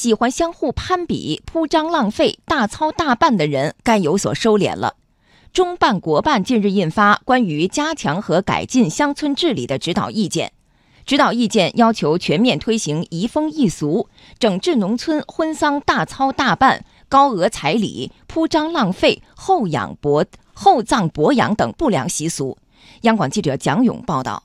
[0.00, 4.94] 喜欢相互攀比、铺张浪费、大操大办的人该有所收敛了。
[5.52, 10.52] 中办国办近日印发关于加强和改进乡村治理的指导意见，
[11.04, 14.08] 指导意见要求全面推行移风易俗，
[14.38, 20.24] 整治农村婚丧大操大办、高额彩礼、铺张浪费、厚养薄
[20.54, 22.56] 厚葬薄养等不良习俗。
[23.02, 24.44] 央广记者蒋勇报道。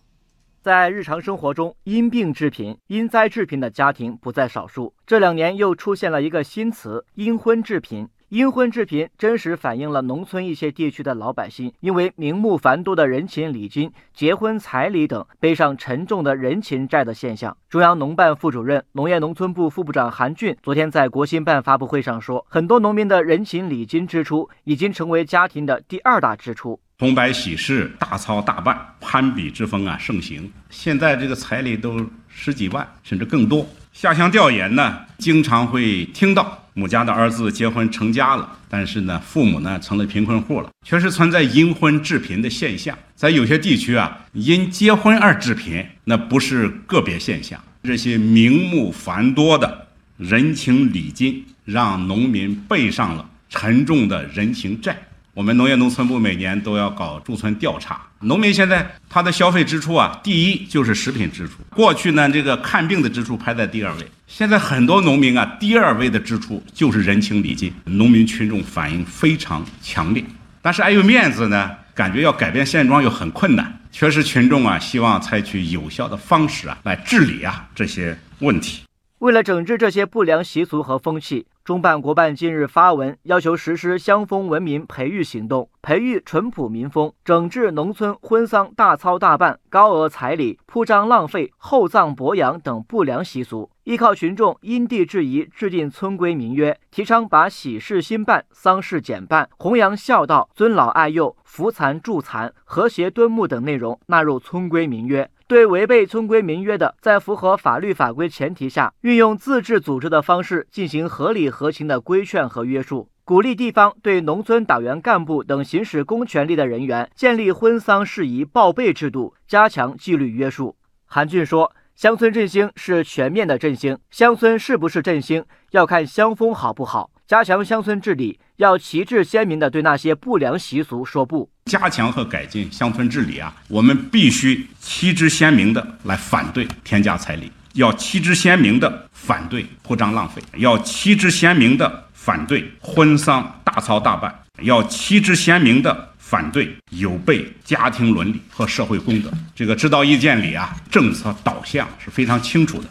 [0.66, 4.96] 在日常生活中，因病致贫、因灾致贫的家庭不在少数。
[5.06, 8.10] 这两年又出现了一个新词“因婚致贫”。
[8.30, 17.56] 因婚致贫，真实反映了农村一些地区的老百姓因为名目繁多的人情礼金、结婚彩礼等，背上沉重的人情债的现象。
[17.70, 26.80] 中央农办副主任、农业农村部副部长韩俊昨天在国新办发布会上说，很多农民的人情礼金支出已经成为家庭的第二大支出。
[26.98, 30.52] 红白喜事大操大办，攀比之风啊盛行。
[30.72, 33.68] 现在这个彩礼都十几万，甚至更多。
[33.96, 42.96] 下乡调研呢，经常会听到某家的儿子结婚成家了，但是呢，父母呢成了贫困户了，确实存在因婚致贫的现象。
[43.16, 47.58] 在有些地区啊，因结婚而致贫，那不是个别现象。
[47.84, 54.98] 这些名目繁多的人情礼金，让农民背上了沉重的人情债。
[55.36, 61.56] 我们农业农村部每年都要搞驻村调查，农民现在他的消费支出啊，第一就是食品支出。
[61.76, 67.74] 过去呢，这个看病的支出排在第二位，现在很多农民啊，第二位的支出就是人情礼金。
[67.84, 70.24] 农民群众反应非常强烈，
[70.62, 73.78] 但是碍于面子呢，感觉要改变现状又很困难。
[73.92, 78.84] 确实，群众啊，希望采取有效的方式啊，来治理啊这些问题。
[79.20, 81.46] 为了整治这些不良习俗和风气。
[81.66, 93.72] 中办国办近日发文，要求实施乡风文明培育行动，培育淳朴民风，整治农村婚丧大操大办、高额彩礼、铺张浪费、厚葬薄养等不良习俗。
[93.84, 105.28] 依靠群众因地制宜制定村规民约，提倡把喜事新办、丧事简办、弘扬孝道、尊老爱幼、扶残助残、和谐敦睦等内容纳入村规民约。
[105.48, 120.76] 对违背村规民约的，在符合法律法规前提下，运用自治组织的方式进行合理合情的规劝和约束，鼓励地方对农村党员干部等行使公权力的人员建立婚丧事宜报备制度，加强纪律约束。
[121.06, 131.50] 韩俊说：“乡村振兴是全面的振兴，乡村是不是振兴，要看乡风好不好。”加强乡村治理，要旗帜鲜明地对那些不良习俗说不。
[131.66, 149.32] 加强和改进乡村治理啊，我们必须旗帜鲜明地来反对天价彩礼，要旗帜鲜明地反对铺张浪费，要旗帜鲜明地反对婚丧大操大办，要旗帜鲜明地反对有悖家庭伦理和社会公德。
[149.56, 152.90] 这个指导意见里啊，政策导向是非常清楚的。